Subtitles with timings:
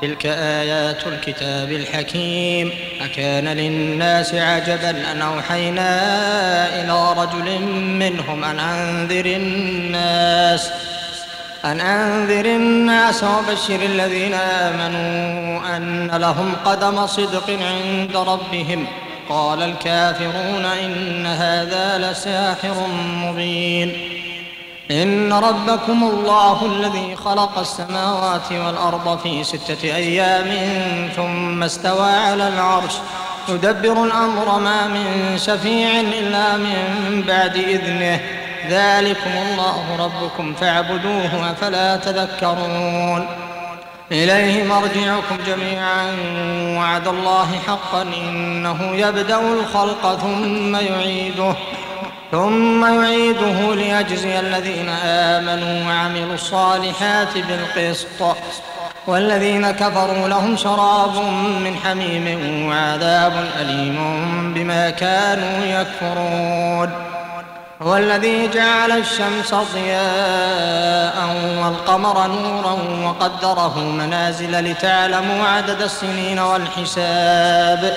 [0.02, 2.72] تلك آيات الكتاب الحكيم.
[3.04, 6.00] أكان للناس عجبا أن أوحينا
[6.82, 10.70] إلى رجل منهم أن أنذر الناس.
[11.64, 18.86] أن أنذر الناس وبشر الذين آمنوا أن لهم قدم صدق عند ربهم.
[19.28, 24.19] قال الكافرون إن هذا لساحر مبين.
[24.90, 30.48] إن ربكم الله الذي خلق السماوات والأرض في ستة أيام
[31.16, 32.92] ثم استوى على العرش.
[33.48, 38.20] يدبر الأمر ما من شفيع إلا من بعد إذنه.
[38.68, 43.26] ذلكم الله ربكم فاعبدوه أفلا تذكرون.
[44.12, 46.16] إليه مرجعكم جميعا.
[46.78, 51.54] وعد الله حقا إنه يبدأ الخلق ثم يعيده.
[52.30, 58.36] ثم يعيده ليجزي الذين آمنوا وعملوا الصالحات بالقسط
[59.06, 61.16] والذين كفروا لهم شراب
[61.64, 63.98] من حميم وعذاب أليم
[64.54, 66.90] بما كانوا يكفرون.
[67.82, 71.16] هو الذي جعل الشمس ضياء
[71.62, 77.96] والقمر نورا وقدره منازل لتعلموا عدد السنين والحساب.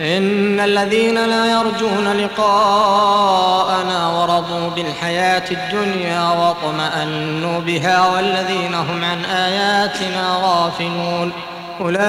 [0.00, 11.32] إن الذين لا يرجون لقاءنا ورضوا بالحياة الدنيا واطمأنوا بها والذين هم عن آياتنا غافلون.
[11.80, 12.02] أولئك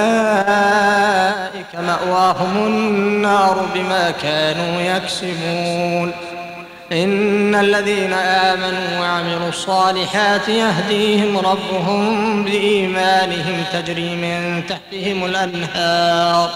[1.74, 6.12] مأواهم النار بما كانوا يكسبون.
[6.92, 16.50] إن الذين آمنوا وعملوا الصالحات يهديهم ربهم بإيمانهم تجري من تحتهم الأنهار.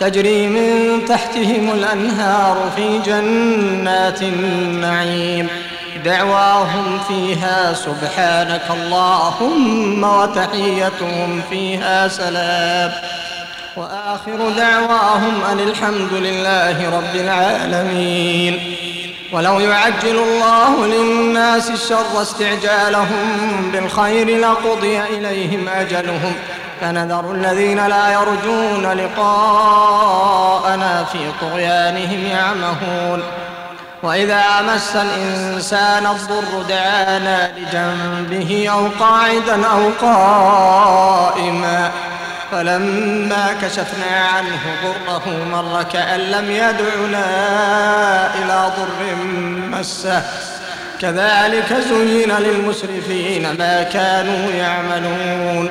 [0.00, 5.48] تجري من تحتهم الأنهار في جنات النعيم.
[6.04, 12.92] دعواهم فيها سبحانك اللهم وتحيتهم فيها سلام.
[13.76, 18.76] وآخر دعواهم أن الحمد لله رب العالمين.
[19.32, 26.34] ولو يعجل الله للناس الشر استعجالهم بالخير لقضي إليهم أجلهم.
[26.80, 30.44] فنذر الذين لا يرجون لقاءنا
[31.04, 33.22] في طغيانهم يعمهون.
[34.02, 41.90] وإذا مس الإنسان الضر دعانا لجنبه أو قاعدا أو قائما.
[42.52, 47.26] فلما كشفنا عنه ضره مر كأن لم يدعنا
[48.34, 49.14] إلى ضر
[49.70, 50.22] مسه.
[51.00, 55.70] كذلك زين للمسرفين ما كانوا يعملون.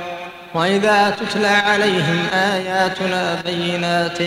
[0.53, 4.17] وإذا تتلى عليهم آياتنا بينات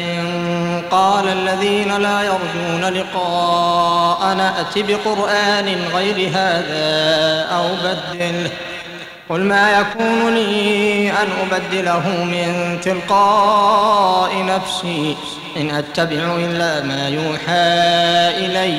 [0.91, 8.51] قال الذين لا يرجون لقاءنا أت بقرآن غير هذا أو بدله
[9.29, 15.17] قل ما يكون لي أن أبدله من تلقاء نفسي
[15.57, 18.79] إن أتبع إلا ما يوحى إلي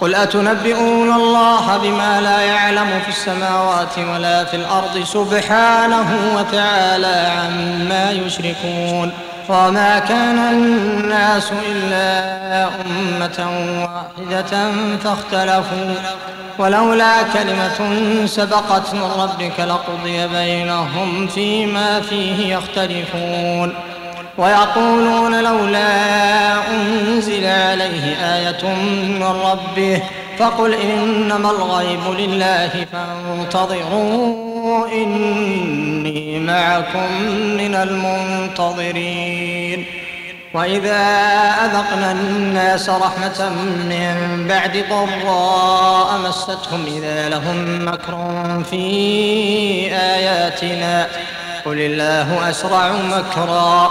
[0.00, 9.12] قل أتنبئون الله بما لا يعلم في السماوات ولا في الأرض سبحانه وتعالى عما يشركون
[9.48, 13.38] وما كان الناس إلا أمة
[13.82, 14.72] واحدة
[15.04, 15.94] فاختلفوا.
[16.58, 17.78] ولولا كلمة
[18.26, 23.74] سبقت من ربك لقضي بينهم فيما فيه يختلفون.
[24.38, 25.90] ويقولون لولا
[26.70, 28.64] أنزل عليه آية
[29.08, 30.02] من ربه
[30.38, 34.34] فقل إنما الغيب لله فانتظروا
[34.92, 37.12] إني معكم
[37.58, 37.74] من
[38.54, 39.86] المنتظرين.
[40.54, 41.02] وإذا
[41.64, 43.48] أذقنا الناس رحمة
[43.90, 48.18] من بعد ضراء مستهم إذا لهم مكر
[48.70, 48.86] في
[49.92, 51.08] آياتنا.
[51.66, 53.90] قل الله أسرع مكرا.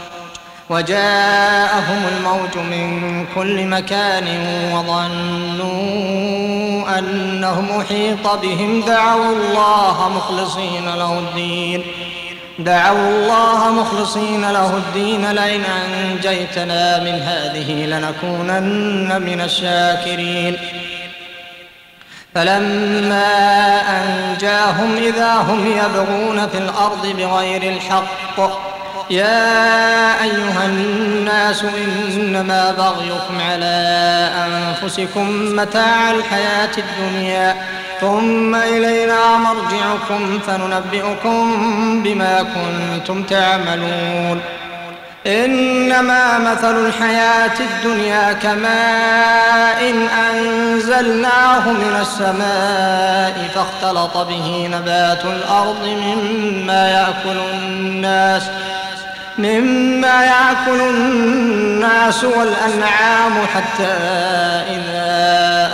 [0.71, 4.27] وجاءهم الموج من كل مكان
[4.73, 5.71] وظنوا
[6.99, 8.81] أنهم أحيط بهم.
[8.81, 11.83] دعوا الله مخلصين له الدين.
[12.59, 15.31] دعوا الله مخلصين له الدين.
[15.31, 20.57] لئن أنجيتنا من هذه لنكونن من الشاكرين.
[22.35, 28.70] فلما أنجاهم إذا هم يبغون في الأرض بغير الحق
[29.11, 37.55] يا أيها الناس إنما بغيكم على أنفسكم متاع الحياة الدنيا
[38.01, 41.43] ثم إلينا مرجعكم فننبئكم
[42.03, 44.41] بما كنتم تعملون.
[45.27, 57.39] إنما مثل الحياة الدنيا كماء إن أنزلناه من السماء فاختلط به نبات الأرض مما يأكل
[57.53, 58.43] الناس
[59.41, 63.93] مما يأكل الناس والأنعام حتى
[64.69, 65.11] إذا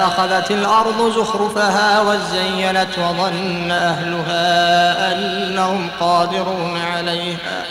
[0.06, 7.64] أخذت الأرض زخرفها وزينت وظن أهلها أنهم قادرون عليها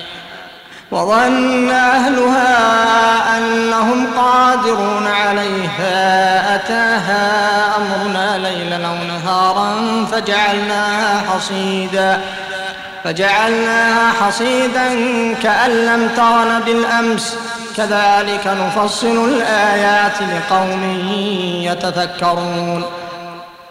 [0.90, 6.54] وظن أهلها أنهم قادرون عليها.
[6.54, 9.74] أتاها أمرنا ليلا أو نهارا
[10.12, 12.20] فجعلناها حصيدا.
[13.06, 14.88] فجعلناها حصيدا
[15.42, 17.36] كأن لم تغن بالأمس.
[17.76, 20.82] كذلك نفصل الآيات لقوم
[21.62, 22.84] يتفكرون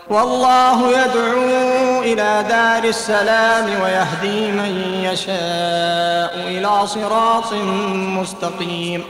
[0.09, 7.53] والله يدعو إلى دار السلام ويهدي من يشاء إلى صراط
[7.93, 9.03] مستقيم.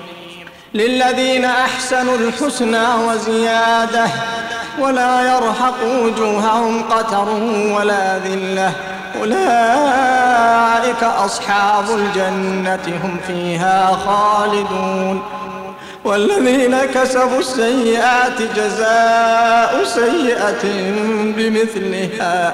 [0.73, 4.07] للذين أحسنوا الحسنى وزيادة
[4.79, 7.29] ولا يرهق وجوههم قتر
[7.77, 8.71] ولا ذلة.
[9.19, 15.21] أولئك أصحاب الجنة هم فيها خالدون.
[16.05, 20.91] والذين كسبوا السيئات جزاء سيئة
[21.37, 22.53] بمثلها.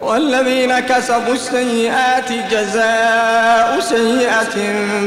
[0.00, 4.56] والذين كسبوا السيئات جزاء سيئة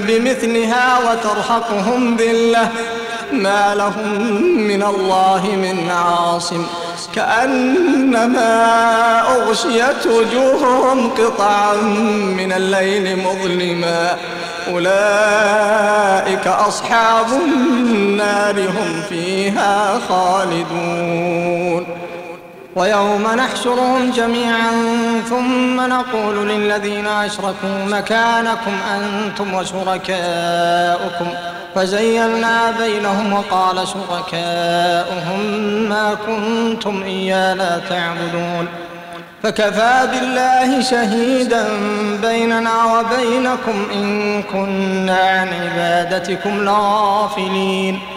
[0.07, 2.69] بمثلها وترهقهم ذلة.
[3.31, 4.22] ما لهم
[4.62, 6.66] من الله من عاصم.
[7.16, 8.52] كأنما
[9.22, 11.76] أغشيت وجوههم قطعا
[12.38, 14.18] من الليل مظلما.
[14.68, 21.96] أولئك أصحاب النار هم فيها خالدون.
[22.78, 24.72] ويوم نحشرهم جميعا
[25.30, 31.28] ثم نقول للذين أشركوا مكانكم أنتم وشركاؤكم
[31.76, 35.40] فزيلنا بينهم وقال شركاؤهم
[35.90, 38.68] ما كنتم إيانا تعبدون
[39.44, 41.66] فكفى بالله شهيدا
[42.22, 48.17] بيننا وبينكم إن كنا عن عبادتكم لغافلين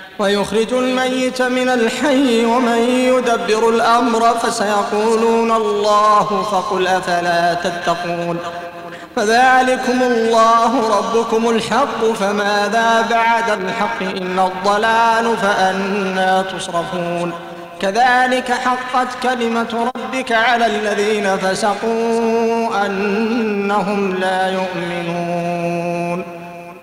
[0.19, 8.37] ويخرج الميت من الحي ومن يدبر الأمر فسيقولون الله فقل أفلا تتقون
[9.15, 17.33] فذلكم الله ربكم الحق فماذا بعد الحق إلا الضلال فأنا تصرفون
[17.81, 25.50] كذلك حقت كلمة ربك على الذين فسقوا أنهم لا يؤمنون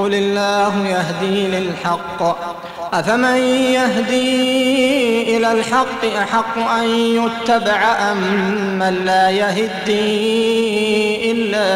[0.00, 2.20] قل الله يهدي للحق.
[2.92, 3.36] أفمن
[3.78, 7.80] يهدي إلى الحق أحق أن يتبع
[8.12, 8.18] أم
[8.78, 11.68] من لا يهدي إلا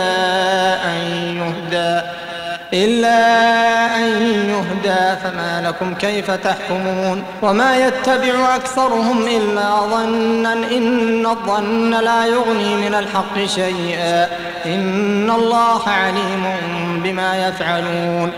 [0.84, 0.96] أن
[1.36, 2.13] يهدى؟
[2.74, 3.16] إلا
[3.96, 4.04] أن
[4.48, 12.94] يهدى فما لكم كيف تحكمون؟ وما يتبع أكثرهم إلا ظنا إن الظن لا يغني من
[12.94, 14.28] الحق شيئا.
[14.66, 16.44] إن الله عليم
[17.04, 18.32] بما يفعلون.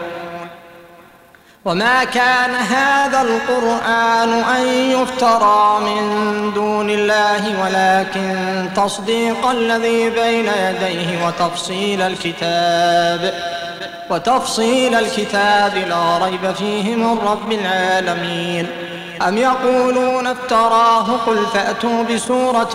[1.64, 12.02] وما كان هذا القرآن أن يفترى من دون الله ولكن تصديق الذي بين يديه وتفصيل
[12.02, 13.55] الكتاب.
[14.10, 18.66] وتفصيل الكتاب لا ريب فيه من رب العالمين.
[19.28, 22.74] أم يقولون افتراه قل فأتوا بسورة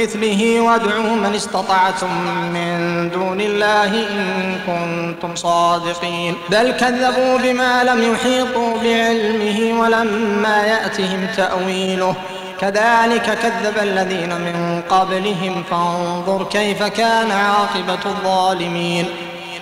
[0.00, 2.12] مثله وادعوا من استطعتم
[2.52, 6.34] من دون الله إن كنتم صادقين.
[6.50, 12.14] بل كذبوا بما لم يحيطوا بعلمه ولما يأتهم تأويله.
[12.60, 19.06] كذلك كذب الذين من قبلهم فانظر كيف كان عاقبة الظالمين.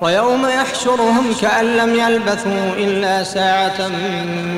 [0.00, 3.88] ويوم يحشرهم كأن لم يلبثوا إلا ساعة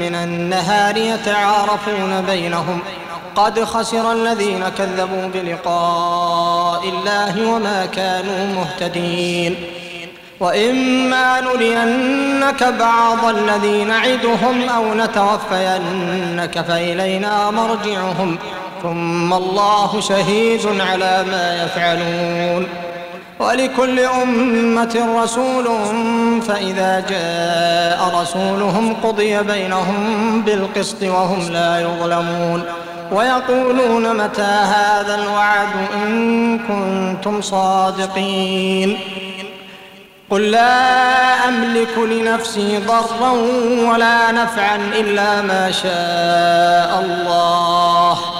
[0.00, 2.78] من النهار يتعارفون بينهم.
[3.36, 9.56] قد خسر الذين كذبوا بلقاء الله وما كانوا مهتدين.
[10.40, 18.38] وإما نرينك بعض الذي نعدهم أو نتوفينك فإلينا مرجعهم.
[18.82, 22.89] ثم الله شهيد على ما يفعلون.
[23.40, 25.66] ولكل أمة رسول
[26.42, 32.64] فإذا جاء رسولهم قضي بينهم بالقسط وهم لا يظلمون.
[33.12, 38.98] ويقولون متى هذا الوعد إن كنتم صادقين.
[40.30, 43.30] قل لا أملك لنفسي ضرا
[43.90, 48.39] ولا نفعا إلا ما شاء الله.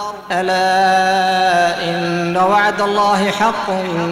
[0.31, 3.69] ألا إن وعد الله حق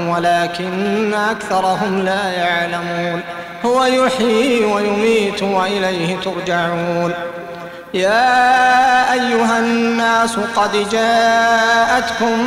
[0.07, 3.21] ولكن أكثرهم لا يعلمون.
[3.65, 7.13] هو يحيي ويميت وإليه ترجعون.
[7.93, 12.39] يا أيها الناس قد جاءتكم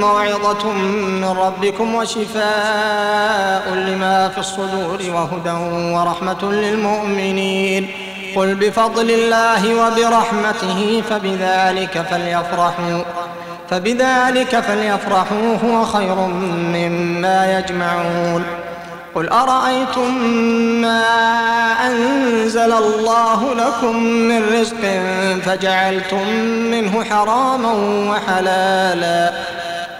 [0.00, 5.50] موعظة من ربكم وشفاء لما في الصدور وهدى
[5.94, 7.90] ورحمة للمؤمنين.
[8.36, 13.02] قل بفضل الله وبرحمته فبذلك فليفرحوا
[13.70, 16.14] فبذلك فليفرحوا هو خير
[16.74, 18.44] مما يجمعون.
[19.14, 20.14] قل أرأيتم
[20.80, 21.02] ما
[21.86, 25.00] أنزل الله لكم من رزق
[25.44, 26.28] فجعلتم
[26.70, 27.72] منه حراما
[28.10, 29.32] وحلالا؟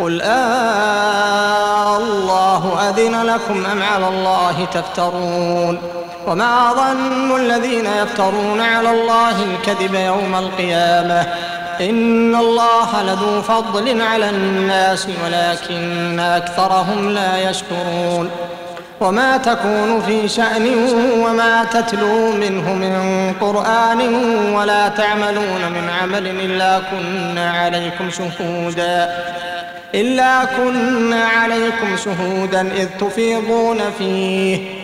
[0.01, 9.37] قل آه الله أذن لكم أم على الله تفترون؟ وما ظن الذين يفترون على الله
[9.43, 11.27] الكذب يوم القيامة
[11.81, 18.31] إن الله لذو فضل على الناس ولكن أكثرهم لا يشكرون
[19.01, 20.67] وما تكون في شأن
[21.19, 24.15] وما تتلو منه من قرآن
[24.55, 29.25] ولا تعملون من عمل إلا كنا عليكم شهودا
[29.95, 34.84] إلا كنا عليكم شهودا إذ تفيضون فيه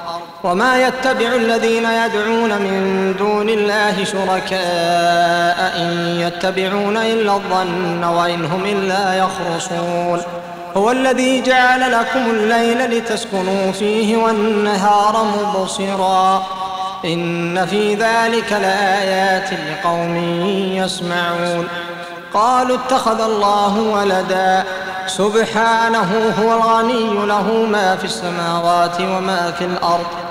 [0.43, 9.13] وما يتبع الذين يدعون من دون الله شركاء إن يتبعون إلا الظن وإن هم إلا
[9.13, 10.21] يخرصون.
[10.77, 16.43] هو الذي جعل لكم الليل لتسكنوا فيه والنهار مبصرا.
[17.05, 20.15] إن في ذلك لآيات لقوم
[20.73, 21.67] يسمعون.
[22.33, 24.63] قالوا اتخذ الله ولدا.
[25.07, 30.30] سبحانه هو الغني له ما في السماوات وما في الأرض.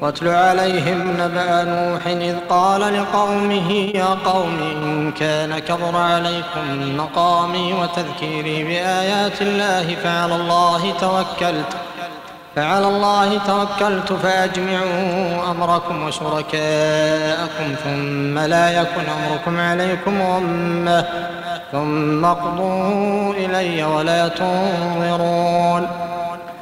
[0.00, 8.64] واتل عليهم نبأ نوح إذ قال لقومه يا قوم إن كان كبر عليكم مقامي وتذكيري
[8.64, 11.76] بآيات الله فعلى الله توكلت
[12.56, 21.04] فعلى الله توكلت فأجمعوا أمركم وشركاءكم ثم لا يكن أمركم عليكم غمة
[21.72, 26.09] ثم اقضوا إلي ولا تنظرون.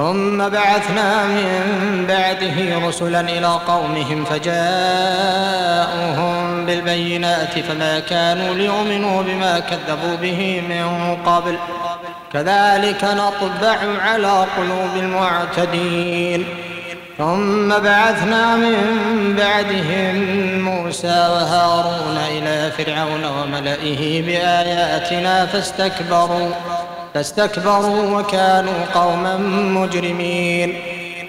[0.00, 4.66] ثم بعثنا من بعده رسلا إلى قومهم فجاءوهم
[6.66, 11.56] بالبينات فما كانوا ليؤمنوا بما كذبوا به من قبل.
[12.32, 16.44] كذلك نطبع على قلوب المعتدين.
[17.18, 18.76] ثم بعثنا من
[19.38, 20.14] بعدهم
[20.60, 26.50] موسى وهارون إلى فرعون وملئه بآياتنا فاستكبروا.
[27.14, 29.36] فاستكبروا وكانوا قوما
[29.80, 30.80] مجرمين.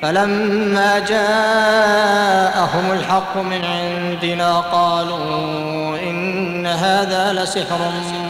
[0.02, 7.80] فلما جاءهم الحق من عندنا قالوا إن هذا لسحر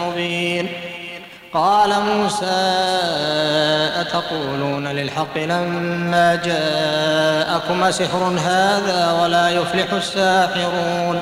[0.07, 0.69] مبين.
[1.53, 2.71] قال موسى
[4.01, 11.21] أتقولون للحق لما جاءكم سحر هذا ولا يفلح الساحرون؟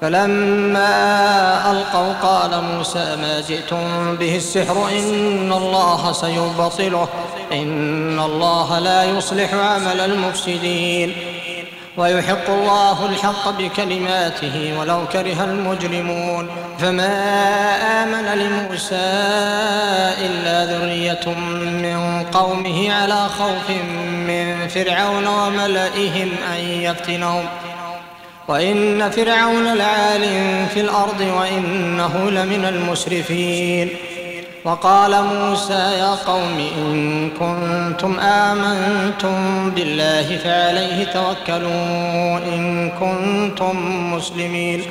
[0.00, 7.08] فلما ألقوا قال موسى ما جئتم به السحر إن الله سيبطله
[7.52, 11.14] إن الله لا يصلح عمل المفسدين.
[11.96, 16.48] ويحق الله الحق بكلماته ولو كره المجرمون.
[16.78, 17.14] فما
[18.02, 18.94] آمن لموسى
[20.26, 21.34] إلا ذرية
[21.84, 23.70] من قومه على خوف
[24.28, 27.44] من فرعون وملئهم أن يفتنهم.
[28.48, 30.22] وإن فرعون لعال
[30.74, 33.88] في الأرض وإنه لمن المسرفين.
[34.64, 43.76] وقال موسى يا قوم إن كنتم آمنتم بالله فعليه توكلوا إن كنتم
[44.14, 44.82] مسلمين.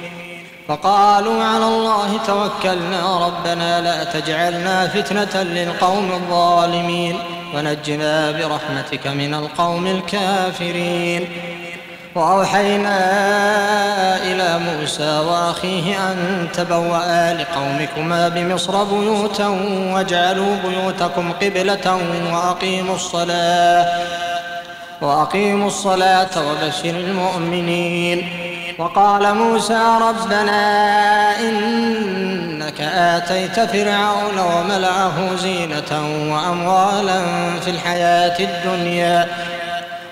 [0.68, 7.16] فقالوا على الله توكلنا ربنا لا تجعلنا فتنة للقوم الظالمين.
[7.56, 11.28] ونجنا برحمتك من القوم الكافرين.
[12.16, 12.98] وأوحينا
[14.24, 19.48] إلى موسى وأخيه أن تبوأ لقومكما بمصر بيوتا
[19.94, 22.00] واجعلوا بيوتكم قبلة
[22.34, 23.86] وأقيموا الصلاة
[25.02, 28.30] وأقيموا الصلاة وبشر المؤمنين
[28.80, 30.60] وقال موسى ربنا
[31.40, 35.92] إنك آتيت فرعون وملأه زينة
[36.34, 37.22] وأموالا
[37.62, 39.28] في الحياة الدنيا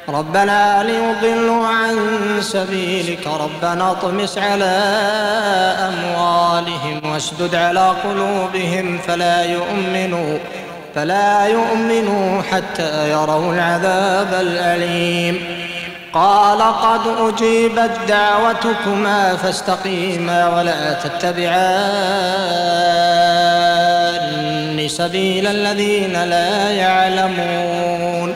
[0.09, 1.95] ربنا ليضلوا عن
[2.41, 3.27] سبيلك.
[3.27, 4.65] ربنا اطمس على
[5.89, 8.97] أموالهم واشدد على قلوبهم.
[9.07, 10.37] فلا يؤمنوا
[10.95, 15.63] فلا يؤمنوا حتى يروا العذاب الأليم.
[16.13, 21.93] قال قد أجيبت دعوتكما فاستقيما ولا تتبعان
[24.87, 28.35] سبيل الذين لا يعلمون.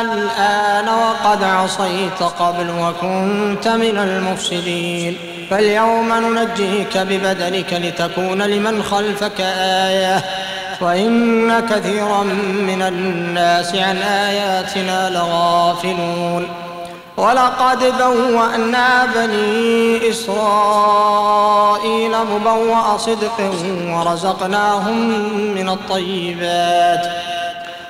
[0.00, 5.18] الآن وقد عصيت قبل وكنت من المفسدين.
[5.50, 10.24] فاليوم ننجيك ببدنك لتكون لمن خلفك آية.
[10.80, 12.22] وإن كثيرا
[12.68, 16.48] من الناس عن آياتنا لغافلون.
[17.16, 23.52] ولقد بوأنا بني إسرائيل مبوأ صدق
[23.88, 24.98] ورزقناهم
[25.54, 27.33] من الطيبات.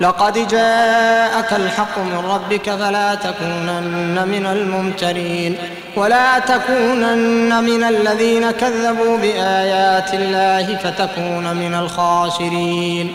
[0.00, 5.56] لقد جاءك الحق من ربك فلا تكونن من الممترين
[5.96, 13.12] ولا تكونن من الذين كذبوا بآيات الله فتكون من الخاسرين.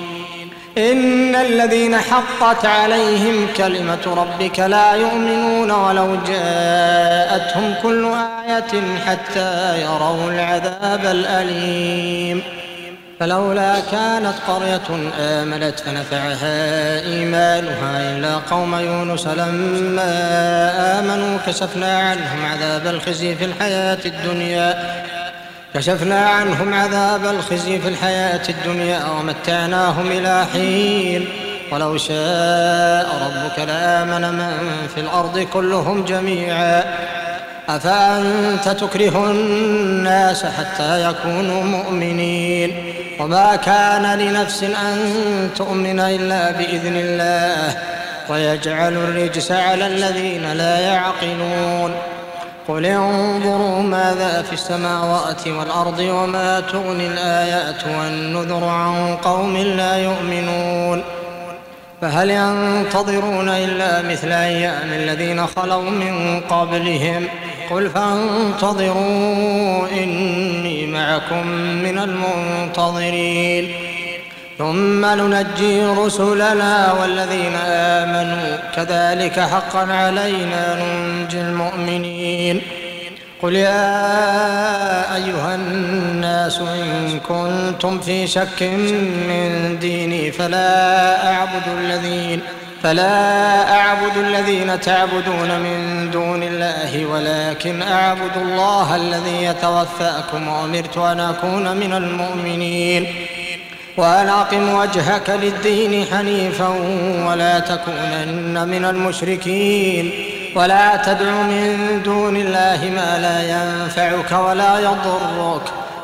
[0.78, 11.06] إن الذين حقت عليهم كلمة ربك لا يؤمنون ولو جاءتهم كل آية حتى يروا العذاب
[11.06, 12.62] الأليم.
[13.19, 20.12] فلولا كانت قرية آمنت فنفعها إيمانها إلا قوم يونس لما
[20.99, 24.93] آمنوا كشفنا عنهم عذاب الخزي في الحياة الدنيا.
[25.73, 31.28] كشفنا عنهم عذاب الخزي في الحياة الدنيا ومتعناهم إلى حين.
[31.71, 36.84] ولو شاء ربك لآمن من في الأرض كلهم جميعا.
[37.69, 44.97] أفأنت تكره الناس حتى يكونوا مؤمنين؟ وما كان لنفس أن
[45.56, 47.78] تؤمن إلا بإذن الله
[48.30, 51.95] ويجعل الرجس على الذين لا يعقلون.
[52.67, 61.04] قل انظروا ماذا في السماوات والأرض وما تغني الآيات والنذر عن قوم لا يؤمنون.
[62.02, 67.28] فهل ينتظرون إلا مثل أيام الذين خلوا من قبلهم؟
[67.69, 73.71] قل فانتظروا إني معكم من المنتظرين.
[74.58, 78.58] ثم ننجي رسلنا والذين آمنوا.
[78.76, 82.62] كذلك حقا علينا ننجي المؤمنين.
[83.41, 88.63] قل يا أيها الناس إن كنتم في شك
[89.30, 92.41] من ديني فلا أعبد الذين
[92.84, 101.78] فلا أعبد الذين تعبدون من دون الله ولكن أعبد الله الذي يتوفاكم وأمرت أن أكون
[101.78, 103.08] من المؤمنين
[103.98, 106.67] وأن أقم وجهك للدين حنيفا
[107.28, 110.12] ولا تكونن من المشركين
[110.56, 115.62] ولا تدع من دون الله ما لا ينفعك ولا يضرك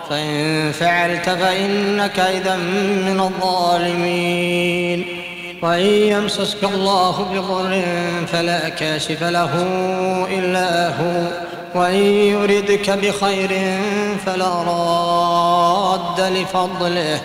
[0.10, 5.06] فإن فعلت فإنك إذا من الظالمين
[5.62, 7.82] وإن يمسسك الله بضر
[8.28, 9.54] فلا كاشف له
[10.32, 11.28] إلا هو
[11.76, 13.78] وإن يردك بخير
[14.26, 17.22] فلا راد لفضله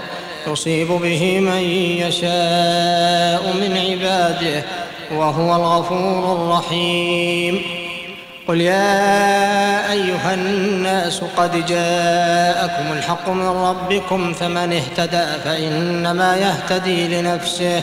[0.47, 1.63] يصيب به من
[2.03, 4.65] يشاء من عباده
[5.13, 7.63] وهو الغفور الرحيم.
[8.49, 17.83] قل يا أيها الناس قد جاءكم الحق من ربكم فمن اهتدى فإنما يهتدي لنفسه.